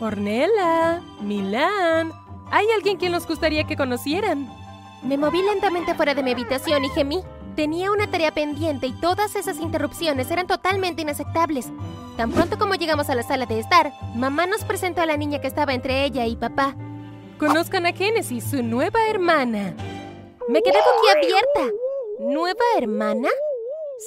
[0.00, 2.12] Ornella, Milán.
[2.50, 4.48] ¿Hay alguien quien nos gustaría que conocieran?
[5.02, 7.22] Me moví lentamente fuera de mi habitación y gemí.
[7.54, 11.72] Tenía una tarea pendiente y todas esas interrupciones eran totalmente inaceptables.
[12.16, 15.40] Tan pronto como llegamos a la sala de estar, mamá nos presentó a la niña
[15.40, 16.74] que estaba entre ella y papá.
[17.38, 19.74] Conozcan a Genesis, su nueva hermana.
[20.48, 21.74] Me quedé boquiabierta.
[22.20, 23.28] ¿Nueva hermana?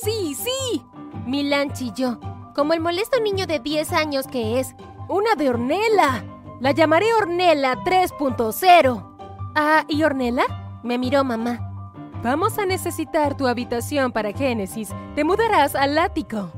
[0.04, 0.84] Sí, sí.
[1.26, 2.20] Milán chilló,
[2.56, 4.76] como el molesto niño de 10 años que es.
[5.10, 6.24] Una de Ornella.
[6.60, 9.18] La llamaré Ornella 3.0.
[9.56, 10.44] Ah, ¿y Ornella?
[10.84, 11.92] Me miró mamá.
[12.22, 14.90] Vamos a necesitar tu habitación para Génesis.
[15.16, 16.52] Te mudarás al ático.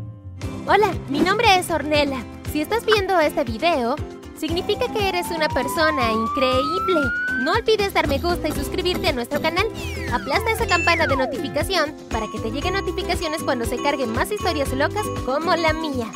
[0.68, 2.26] Hola, mi nombre es Ornella.
[2.52, 3.96] Si estás viendo este video,
[4.36, 7.10] significa que eres una persona increíble.
[7.44, 9.66] No olvides dar me gusta y suscribirte a nuestro canal.
[10.12, 14.74] Aplasta esa campana de notificación para que te lleguen notificaciones cuando se carguen más historias
[14.74, 16.12] locas como la mía.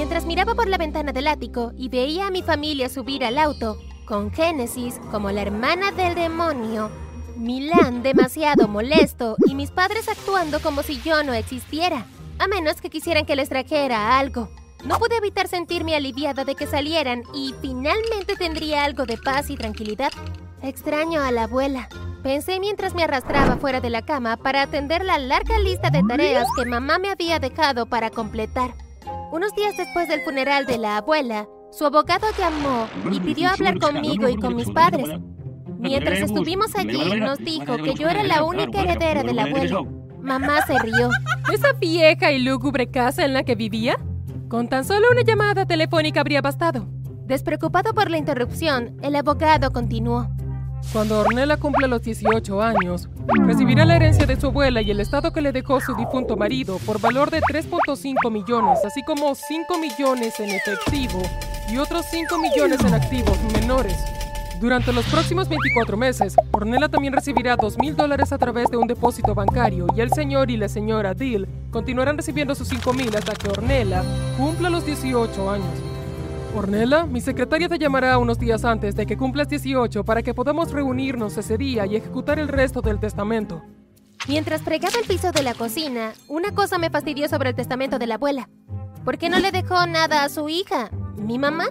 [0.00, 3.76] Mientras miraba por la ventana del ático y veía a mi familia subir al auto,
[4.06, 6.90] con Génesis como la hermana del demonio,
[7.36, 12.06] Milán demasiado molesto y mis padres actuando como si yo no existiera,
[12.38, 14.48] a menos que quisieran que les trajera algo.
[14.86, 19.56] No pude evitar sentirme aliviada de que salieran y finalmente tendría algo de paz y
[19.56, 20.12] tranquilidad.
[20.62, 21.90] Extraño a la abuela.
[22.22, 26.48] Pensé mientras me arrastraba fuera de la cama para atender la larga lista de tareas
[26.56, 28.72] que mamá me había dejado para completar.
[29.32, 34.28] Unos días después del funeral de la abuela, su abogado llamó y pidió hablar conmigo
[34.28, 35.20] y con mis padres.
[35.78, 39.86] Mientras estuvimos allí, nos dijo que yo era la única heredera del abuelo.
[40.20, 41.10] Mamá se rió.
[41.52, 43.98] ¿Esa vieja y lúgubre casa en la que vivía?
[44.48, 46.88] Con tan solo una llamada telefónica habría bastado.
[47.26, 50.28] Despreocupado por la interrupción, el abogado continuó.
[50.92, 53.08] Cuando Ornella cumpla los 18 años,
[53.46, 56.78] recibirá la herencia de su abuela y el estado que le dejó su difunto marido
[56.84, 61.22] por valor de 3.5 millones, así como 5 millones en efectivo
[61.68, 63.96] y otros 5 millones en activos menores.
[64.60, 68.88] Durante los próximos 24 meses, Ornella también recibirá 2 mil dólares a través de un
[68.88, 73.32] depósito bancario y el señor y la señora Dill continuarán recibiendo sus 5 mil hasta
[73.34, 74.02] que Ornella
[74.36, 75.89] cumpla los 18 años.
[76.54, 80.72] Ornella, mi secretaria te llamará unos días antes de que cumplas 18 para que podamos
[80.72, 83.62] reunirnos ese día y ejecutar el resto del testamento.
[84.28, 88.06] Mientras fregaba el piso de la cocina, una cosa me fastidió sobre el testamento de
[88.06, 88.48] la abuela.
[89.04, 90.90] ¿Por qué no le dejó nada a su hija?
[91.16, 91.66] ¿Mi mamá?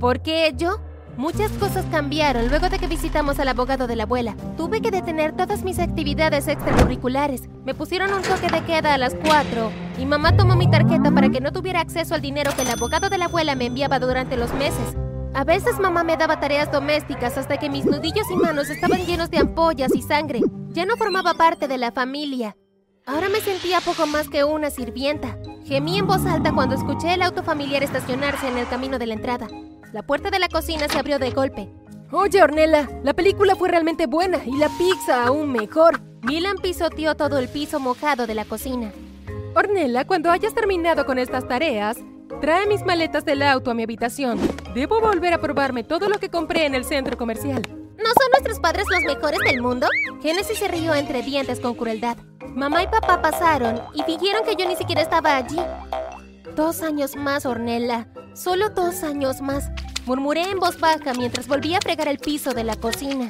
[0.00, 0.80] ¿Por qué yo?
[1.16, 4.36] Muchas cosas cambiaron luego de que visitamos al abogado de la abuela.
[4.58, 7.48] Tuve que detener todas mis actividades extracurriculares.
[7.64, 11.30] Me pusieron un toque de queda a las 4 y mamá tomó mi tarjeta para
[11.30, 14.36] que no tuviera acceso al dinero que el abogado de la abuela me enviaba durante
[14.36, 14.94] los meses.
[15.32, 19.30] A veces mamá me daba tareas domésticas hasta que mis nudillos y manos estaban llenos
[19.30, 20.40] de ampollas y sangre.
[20.68, 22.56] Ya no formaba parte de la familia.
[23.06, 25.38] Ahora me sentía poco más que una sirvienta.
[25.64, 29.14] Gemí en voz alta cuando escuché el auto familiar estacionarse en el camino de la
[29.14, 29.48] entrada.
[29.96, 31.70] La puerta de la cocina se abrió de golpe.
[32.12, 36.02] Oye, Ornella, la película fue realmente buena y la pizza aún mejor.
[36.20, 38.92] Milan pisoteó todo el piso mojado de la cocina.
[39.54, 41.96] Ornella, cuando hayas terminado con estas tareas,
[42.42, 44.38] trae mis maletas del auto a mi habitación.
[44.74, 47.62] Debo volver a probarme todo lo que compré en el centro comercial.
[47.62, 49.88] ¿No son nuestros padres los mejores del mundo?
[50.20, 52.18] Genesis se rió entre dientes con crueldad.
[52.54, 55.56] Mamá y papá pasaron y fingieron que yo ni siquiera estaba allí.
[56.56, 58.08] Dos años más, Ornella.
[58.34, 59.70] Solo dos años más.
[60.06, 63.28] Murmuré en voz baja mientras volvía a fregar el piso de la cocina.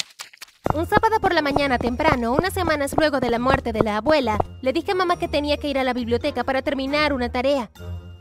[0.73, 4.39] Un sábado por la mañana temprano, unas semanas luego de la muerte de la abuela,
[4.63, 7.73] le dije a mamá que tenía que ir a la biblioteca para terminar una tarea.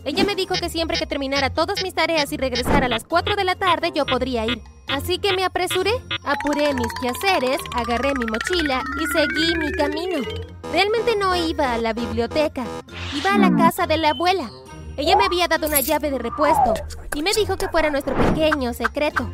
[0.06, 3.36] Ella me dijo que siempre que terminara todas mis tareas y regresara a las 4
[3.36, 4.60] de la tarde yo podría ir.
[4.88, 5.92] Así que me apresuré,
[6.24, 10.18] apuré mis quehaceres, agarré mi mochila y seguí mi camino.
[10.72, 12.64] Realmente no iba a la biblioteca,
[13.14, 14.50] iba a la casa de la abuela.
[14.98, 16.74] Ella me había dado una llave de repuesto
[17.14, 19.30] y me dijo que fuera nuestro pequeño secreto.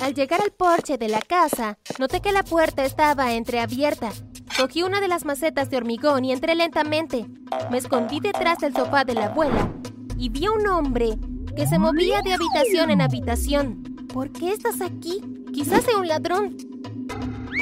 [0.00, 4.10] Al llegar al porche de la casa, noté que la puerta estaba entreabierta.
[4.56, 7.26] Cogí una de las macetas de hormigón y entré lentamente.
[7.70, 9.70] Me escondí detrás del sofá de la abuela
[10.16, 11.18] y vi a un hombre
[11.56, 13.82] que se movía de habitación en habitación.
[14.12, 15.20] ¿Por qué estás aquí?
[15.52, 16.56] Quizás sea un ladrón.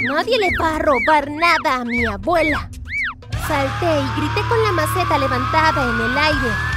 [0.03, 2.71] Nadie le va a robar nada a mi abuela.
[3.47, 6.70] Salté y grité con la maceta levantada en el aire.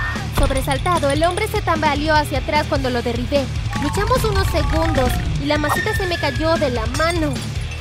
[0.43, 3.45] Sobresaltado, el hombre se tambaleó hacia atrás cuando lo derribé.
[3.81, 5.09] Luchamos unos segundos
[5.41, 7.33] y la maceta se me cayó de la mano.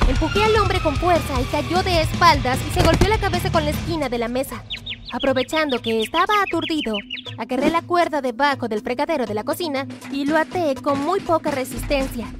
[0.07, 3.65] Empujé al hombre con fuerza y cayó de espaldas y se golpeó la cabeza con
[3.65, 4.63] la esquina de la mesa.
[5.11, 6.95] Aprovechando que estaba aturdido,
[7.37, 11.51] agarré la cuerda debajo del fregadero de la cocina y lo até con muy poca
[11.51, 12.33] resistencia.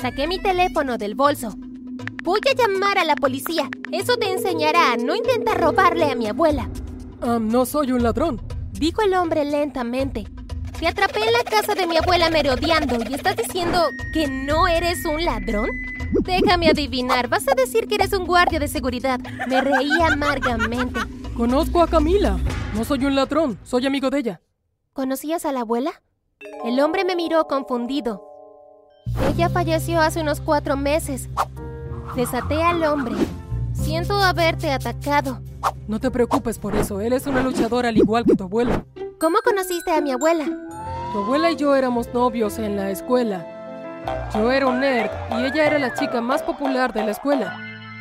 [0.00, 1.52] Saqué mi teléfono del bolso.
[2.22, 3.68] Voy a llamar a la policía.
[3.92, 6.70] Eso te enseñará a no intentar robarle a mi abuela.
[7.38, 8.40] no soy un ladrón,
[8.78, 10.26] dijo el hombre lentamente.
[10.78, 15.04] Te atrapé en la casa de mi abuela merodeando y estás diciendo que no eres
[15.06, 15.70] un ladrón.
[16.22, 19.18] Déjame adivinar, vas a decir que eres un guardia de seguridad.
[19.48, 21.00] Me reí amargamente.
[21.34, 22.38] Conozco a Camila.
[22.74, 24.40] No soy un ladrón, soy amigo de ella.
[24.92, 26.02] ¿Conocías a la abuela?
[26.64, 28.22] El hombre me miró confundido.
[29.30, 31.28] Ella falleció hace unos cuatro meses.
[32.14, 33.14] Desaté al hombre.
[33.72, 35.40] Siento haberte atacado.
[35.88, 38.84] No te preocupes por eso, él es una luchadora al igual que tu abuela.
[39.18, 40.44] ¿Cómo conociste a mi abuela?
[41.12, 43.46] Tu abuela y yo éramos novios en la escuela.
[44.34, 47.58] Yo era un nerd y ella era la chica más popular de la escuela.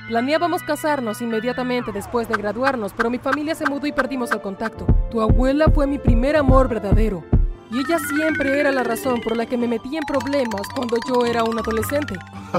[0.07, 4.85] Planeábamos casarnos inmediatamente después de graduarnos, pero mi familia se mudó y perdimos el contacto.
[5.09, 7.23] Tu abuela fue mi primer amor verdadero.
[7.71, 11.25] Y ella siempre era la razón por la que me metí en problemas cuando yo
[11.25, 12.15] era un adolescente.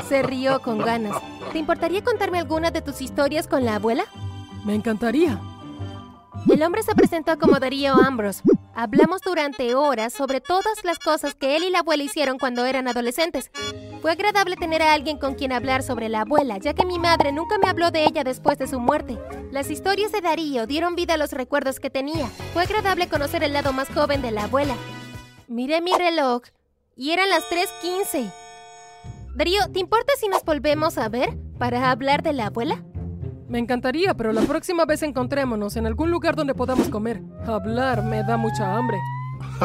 [0.08, 1.16] Se rió con ganas.
[1.52, 4.04] ¿Te importaría contarme alguna de tus historias con la abuela?
[4.66, 5.40] Me encantaría.
[6.50, 8.42] El hombre se presentó como Darío Ambrose.
[8.74, 12.88] Hablamos durante horas sobre todas las cosas que él y la abuela hicieron cuando eran
[12.88, 13.52] adolescentes.
[14.02, 17.30] Fue agradable tener a alguien con quien hablar sobre la abuela, ya que mi madre
[17.30, 19.16] nunca me habló de ella después de su muerte.
[19.52, 22.26] Las historias de Darío dieron vida a los recuerdos que tenía.
[22.52, 24.74] Fue agradable conocer el lado más joven de la abuela.
[25.46, 26.42] Miré mi reloj
[26.96, 28.32] y eran las 3.15.
[29.36, 32.82] Darío, ¿te importa si nos volvemos a ver para hablar de la abuela?
[33.48, 37.22] Me encantaría, pero la próxima vez encontrémonos en algún lugar donde podamos comer.
[37.46, 38.98] Hablar me da mucha hambre.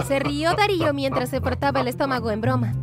[0.07, 2.74] Se rió Darío mientras se frotaba el estómago en broma.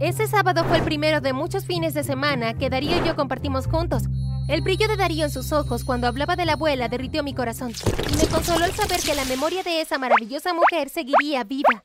[0.00, 3.66] Ese sábado fue el primero de muchos fines de semana que Darío y yo compartimos
[3.66, 4.04] juntos.
[4.48, 7.72] El brillo de Darío en sus ojos cuando hablaba de la abuela derritió mi corazón
[8.12, 11.84] y me consoló el saber que la memoria de esa maravillosa mujer seguiría viva.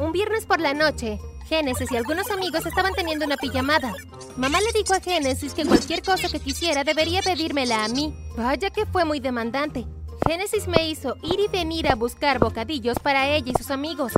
[0.00, 3.92] Un viernes por la noche, Génesis y algunos amigos estaban teniendo una pijamada.
[4.36, 8.14] Mamá le dijo a Génesis que cualquier cosa que quisiera debería pedírmela a mí.
[8.36, 9.86] Vaya que fue muy demandante.
[10.26, 14.12] Génesis me hizo ir y venir a buscar bocadillos para ella y sus amigos.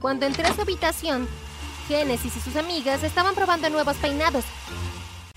[0.00, 1.26] Cuando entré a su habitación,
[1.88, 4.44] Génesis y sus amigas estaban probando nuevos peinados.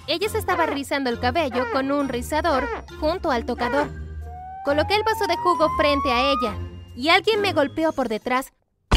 [0.07, 2.67] Ella se estaba rizando el cabello con un rizador
[2.99, 3.89] junto al tocador.
[4.65, 6.57] Coloqué el vaso de jugo frente a ella
[6.95, 8.51] y alguien me golpeó por detrás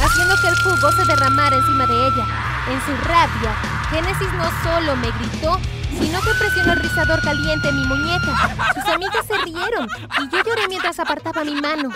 [0.05, 2.27] haciendo que el jugo se derramara encima de ella.
[2.69, 3.55] En su rabia,
[3.91, 5.59] Génesis no solo me gritó,
[5.99, 8.55] sino que presionó el rizador caliente en mi muñeca.
[8.75, 9.89] Sus amigas se rieron
[10.23, 11.91] y yo lloré mientras apartaba mi mano.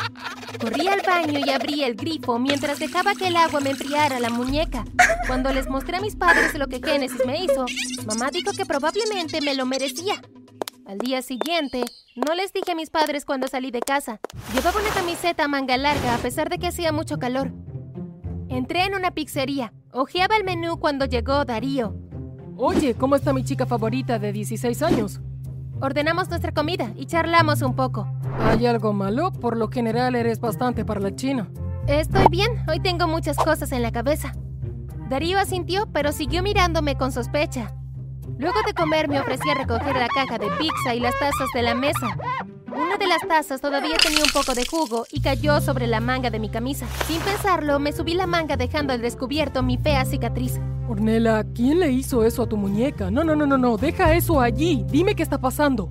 [0.60, 4.30] Corrí al baño y abrí el grifo mientras dejaba que el agua me enfriara la
[4.30, 4.84] muñeca.
[5.26, 7.66] Cuando les mostré a mis padres lo que Génesis me hizo,
[8.06, 10.20] mamá dijo que probablemente me lo merecía.
[10.86, 11.84] Al día siguiente,
[12.16, 14.20] no les dije a mis padres cuando salí de casa.
[14.54, 17.52] Llevaba una camiseta manga larga a pesar de que hacía mucho calor.
[18.48, 19.72] Entré en una pizzería.
[19.92, 21.94] Ojeaba el menú cuando llegó Darío.
[22.56, 25.20] Oye, ¿cómo está mi chica favorita de 16 años?
[25.80, 28.08] Ordenamos nuestra comida y charlamos un poco.
[28.40, 29.32] ¿Hay algo malo?
[29.32, 31.48] Por lo general eres bastante para la china.
[31.86, 34.34] Estoy bien, hoy tengo muchas cosas en la cabeza.
[35.08, 37.74] Darío asintió, pero siguió mirándome con sospecha.
[38.38, 41.62] Luego de comer me ofrecí a recoger la caja de pizza y las tazas de
[41.62, 42.16] la mesa.
[42.78, 46.30] Una de las tazas todavía tenía un poco de jugo y cayó sobre la manga
[46.30, 46.86] de mi camisa.
[47.08, 50.60] Sin pensarlo, me subí la manga dejando al descubierto mi fea cicatriz.
[50.88, 53.10] Ornella, ¿quién le hizo eso a tu muñeca?
[53.10, 54.84] No, no, no, no, no, deja eso allí.
[54.88, 55.90] Dime qué está pasando.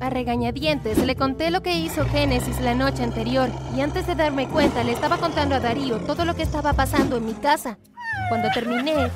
[0.00, 4.48] A regañadientes le conté lo que hizo Génesis la noche anterior y antes de darme
[4.48, 7.78] cuenta le estaba contando a Darío todo lo que estaba pasando en mi casa.
[8.28, 9.10] Cuando terminé,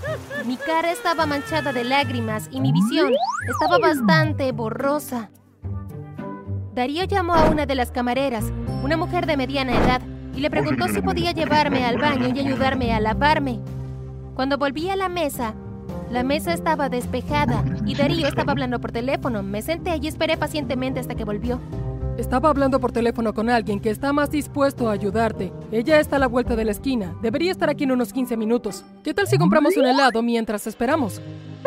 [0.47, 3.13] mi cara estaba manchada de lágrimas y mi visión
[3.48, 5.31] estaba bastante borrosa.
[6.74, 8.50] Darío llamó a una de las camareras,
[8.82, 10.00] una mujer de mediana edad,
[10.34, 13.60] y le preguntó si podía llevarme al baño y ayudarme a lavarme.
[14.34, 15.55] Cuando volví a la mesa,
[16.10, 19.43] la mesa estaba despejada y Darío estaba hablando por teléfono.
[19.43, 21.60] Me senté y esperé pacientemente hasta que volvió.
[22.17, 25.52] Estaba hablando por teléfono con alguien que está más dispuesto a ayudarte.
[25.72, 27.14] Ella está a la vuelta de la esquina.
[27.20, 28.82] Debería estar aquí en unos 15 minutos.
[29.02, 31.20] ¿Qué tal si compramos un helado mientras esperamos?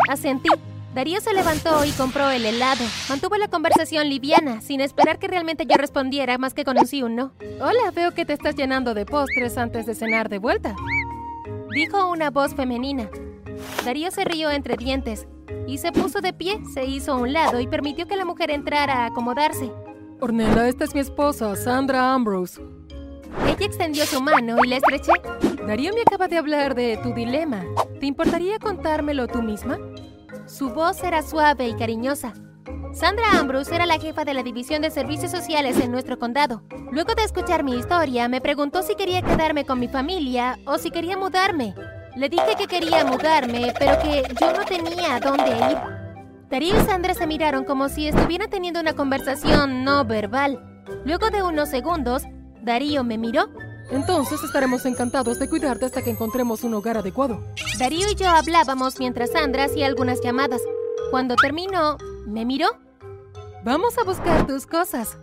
[0.10, 0.50] Asentí.
[0.96, 2.86] Darío se levantó y compró el helado.
[3.10, 7.04] Mantuvo la conversación liviana, sin esperar que realmente yo respondiera más que con un sí
[7.04, 7.34] o un no.
[7.60, 10.74] Hola, veo que te estás llenando de postres antes de cenar de vuelta.
[11.74, 13.10] Dijo una voz femenina.
[13.84, 15.28] Darío se rió entre dientes
[15.68, 18.50] y se puso de pie, se hizo a un lado y permitió que la mujer
[18.50, 19.74] entrara a acomodarse.
[20.22, 22.62] Ornella, esta es mi esposa, Sandra Ambrose.
[23.46, 25.12] Ella extendió su mano y la estreché.
[25.68, 27.66] Darío me acaba de hablar de tu dilema.
[28.00, 29.78] ¿Te importaría contármelo tú misma?
[30.48, 32.34] Su voz era suave y cariñosa.
[32.94, 36.62] Sandra Ambrose era la jefa de la División de Servicios Sociales en nuestro condado.
[36.92, 40.92] Luego de escuchar mi historia, me preguntó si quería quedarme con mi familia o si
[40.92, 41.74] quería mudarme.
[42.16, 45.78] Le dije que quería mudarme, pero que yo no tenía a dónde ir.
[46.50, 50.84] Darío y Sandra se miraron como si estuvieran teniendo una conversación no verbal.
[51.06, 52.24] Luego de unos segundos,
[52.62, 53.50] Darío me miró
[53.92, 57.44] Entonces estaremos encantados de cuidarte hasta que encontremos un hogar adecuado.
[57.78, 60.62] Darío y yo hablábamos mientras Sandra hacía algunas llamadas.
[61.12, 62.68] Cuando terminó, me miró.
[63.64, 65.18] Vamos a buscar tus cosas.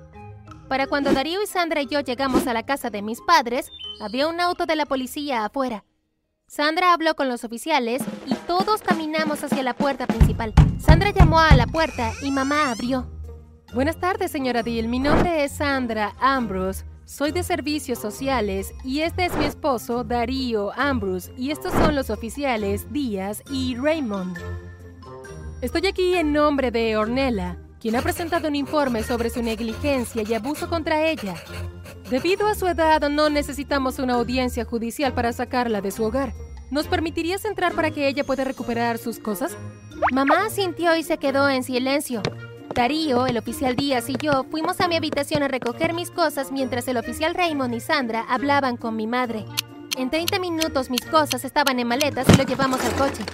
[0.69, 4.29] Para cuando Darío y Sandra y yo llegamos a la casa de mis padres, había
[4.29, 5.85] un auto de la policía afuera.
[6.47, 10.53] Sandra habló con los oficiales y todos caminamos hacia la puerta principal.
[10.79, 13.07] Sandra llamó a la puerta y mamá abrió.
[13.75, 14.89] Buenas tardes, señora Dill.
[14.89, 16.85] Mi nombre es Sandra Ambrose.
[17.05, 22.11] Soy de servicios sociales y este es mi esposo, Darío Ambrose, y estos son los
[22.11, 24.39] oficiales Díaz y Raymond.
[25.61, 30.35] Estoy aquí en nombre de Ornella, quien ha presentado un informe sobre su negligencia y
[30.35, 31.35] abuso contra ella.
[32.09, 36.33] Debido a su edad, no necesitamos una audiencia judicial para sacarla de su hogar.
[36.71, 39.57] ¿Nos permitirías entrar para que ella pueda recuperar sus cosas?
[40.13, 42.23] Mamá sintió y se quedó en silencio.
[42.75, 46.89] Darío, el oficial Díaz y yo fuimos a mi habitación a recoger mis cosas mientras
[46.89, 49.45] el oficial Raymond y Sandra hablaban con mi madre.
[49.99, 53.25] En 30 minutos mis cosas estaban en maletas y lo llevamos al coche.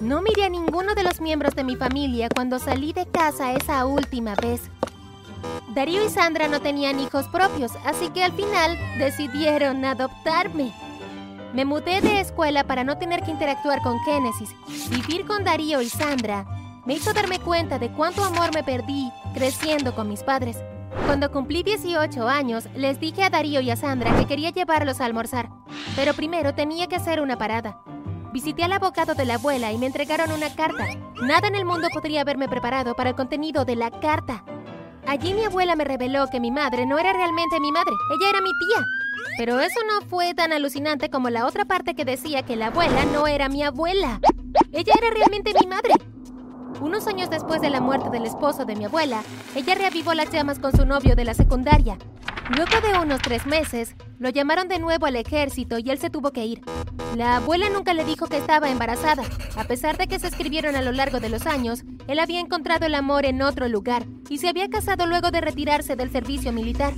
[0.00, 3.84] No miré a ninguno de los miembros de mi familia cuando salí de casa esa
[3.84, 4.60] última vez.
[5.74, 10.72] Darío y Sandra no tenían hijos propios, así que al final decidieron adoptarme.
[11.52, 14.50] Me mudé de escuela para no tener que interactuar con Genesis.
[14.88, 16.46] Vivir con Darío y Sandra
[16.86, 20.56] me hizo darme cuenta de cuánto amor me perdí creciendo con mis padres.
[21.06, 25.06] Cuando cumplí 18 años, les dije a Darío y a Sandra que quería llevarlos a
[25.06, 25.50] almorzar,
[25.96, 27.80] pero primero tenía que hacer una parada.
[28.32, 30.86] Visité al abogado de la abuela y me entregaron una carta.
[31.22, 34.44] Nada en el mundo podría haberme preparado para el contenido de la carta.
[35.06, 38.40] Allí mi abuela me reveló que mi madre no era realmente mi madre, ella era
[38.40, 38.84] mi tía.
[39.36, 43.04] Pero eso no fue tan alucinante como la otra parte que decía que la abuela
[43.06, 44.20] no era mi abuela.
[44.72, 45.94] Ella era realmente mi madre.
[46.80, 49.22] Unos años después de la muerte del esposo de mi abuela,
[49.54, 51.96] ella reavivó las llamas con su novio de la secundaria.
[52.54, 56.32] Luego de unos tres meses, lo llamaron de nuevo al ejército y él se tuvo
[56.32, 56.62] que ir.
[57.16, 59.22] La abuela nunca le dijo que estaba embarazada.
[59.56, 62.86] A pesar de que se escribieron a lo largo de los años, él había encontrado
[62.86, 66.92] el amor en otro lugar y se había casado luego de retirarse del servicio militar.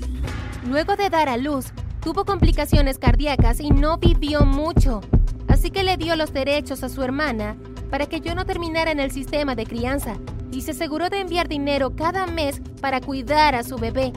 [0.66, 1.66] Luego de dar a luz,
[2.00, 5.00] tuvo complicaciones cardíacas y no vivió mucho.
[5.48, 7.56] Así que le dio los derechos a su hermana
[7.90, 10.16] para que yo no terminara en el sistema de crianza
[10.52, 14.12] y se aseguró de enviar dinero cada mes para cuidar a su bebé.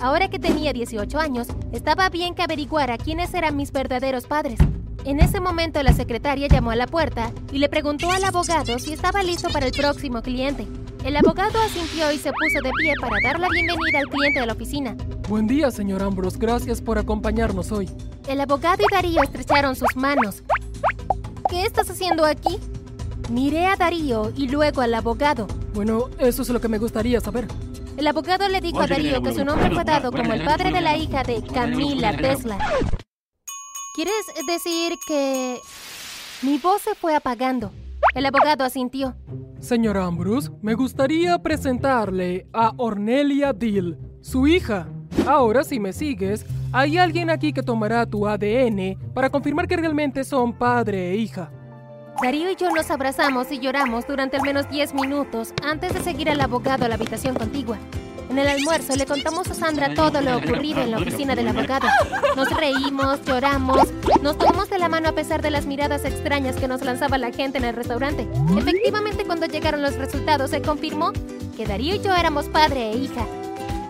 [0.00, 4.58] Ahora que tenía 18 años, estaba bien que averiguara quiénes eran mis verdaderos padres.
[5.04, 8.92] En ese momento la secretaria llamó a la puerta y le preguntó al abogado si
[8.92, 10.66] estaba listo para el próximo cliente.
[11.04, 14.46] El abogado asintió y se puso de pie para dar la bienvenida al cliente de
[14.46, 14.96] la oficina.
[15.28, 16.38] Buen día, señor Ambrose.
[16.38, 17.88] Gracias por acompañarnos hoy.
[18.28, 20.42] El abogado y Darío estrecharon sus manos.
[21.48, 22.58] ¿Qué estás haciendo aquí?
[23.30, 25.46] Miré a Darío y luego al abogado.
[25.74, 27.46] Bueno, eso es lo que me gustaría saber.
[27.98, 30.80] El abogado le dijo a Darío que su nombre fue dado como el padre de
[30.80, 32.58] la hija de Camila Tesla.
[33.94, 35.58] ¿Quieres decir que...
[36.42, 37.72] Mi voz se fue apagando.
[38.14, 39.14] El abogado asintió.
[39.60, 44.88] Señor Ambrose, me gustaría presentarle a Ornelia Dill, su hija.
[45.26, 50.22] Ahora, si me sigues, hay alguien aquí que tomará tu ADN para confirmar que realmente
[50.24, 51.50] son padre e hija.
[52.20, 56.28] Darío y yo nos abrazamos y lloramos durante al menos 10 minutos antes de seguir
[56.28, 57.78] al abogado a la habitación contigua.
[58.28, 61.86] En el almuerzo le contamos a Sandra todo lo ocurrido en la oficina del abogado.
[62.36, 63.88] Nos reímos, lloramos,
[64.20, 67.30] nos tomamos de la mano a pesar de las miradas extrañas que nos lanzaba la
[67.30, 68.26] gente en el restaurante.
[68.58, 71.12] Efectivamente, cuando llegaron los resultados, se confirmó
[71.56, 73.24] que Darío y yo éramos padre e hija.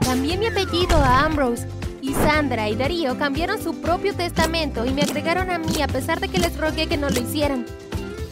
[0.04, 1.66] Cambié mi apellido a Ambrose
[2.02, 6.20] y Sandra y Darío cambiaron su propio testamento y me agregaron a mí a pesar
[6.20, 7.64] de que les rogué que no lo hicieran.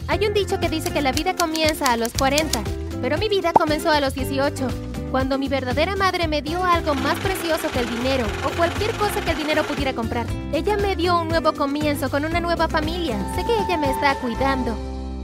[0.09, 2.63] Hay un dicho que dice que la vida comienza a los 40,
[3.03, 4.69] pero mi vida comenzó a los 18,
[5.11, 9.21] cuando mi verdadera madre me dio algo más precioso que el dinero o cualquier cosa
[9.21, 10.27] que el dinero pudiera comprar.
[10.53, 13.17] Ella me dio un nuevo comienzo con una nueva familia.
[13.35, 14.77] Sé que ella me está cuidando.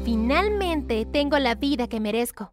[0.05, 2.53] Finalmente tengo la vida que merezco.